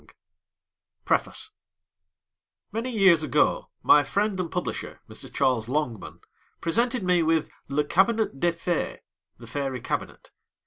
_]PREFACE 1.05 1.51
Many 2.71 2.89
years 2.89 3.21
ago 3.21 3.69
my 3.83 4.03
friend 4.03 4.39
and 4.39 4.51
publisher, 4.51 4.99
Mr. 5.07 5.31
Charles 5.31 5.69
Longman, 5.69 6.21
presented 6.59 7.03
me 7.03 7.21
with 7.21 7.51
Le 7.67 7.83
Cabinet 7.83 8.39
des 8.39 8.51
Fées 8.53 8.97
('The 9.37 9.45
Fairy 9.45 9.79
Cabinet'). 9.79 10.31